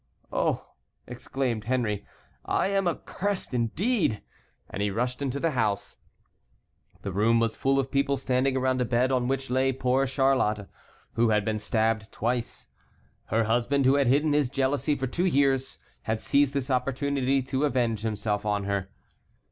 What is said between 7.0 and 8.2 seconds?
The room was full of people